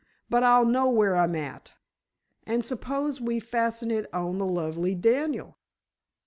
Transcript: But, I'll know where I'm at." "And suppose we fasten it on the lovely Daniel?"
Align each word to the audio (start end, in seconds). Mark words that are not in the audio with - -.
But, 0.31 0.41
I'll 0.41 0.65
know 0.65 0.89
where 0.89 1.15
I'm 1.15 1.35
at." 1.35 1.75
"And 2.47 2.65
suppose 2.65 3.21
we 3.21 3.39
fasten 3.39 3.91
it 3.91 4.11
on 4.11 4.39
the 4.39 4.47
lovely 4.47 4.95
Daniel?" 4.95 5.59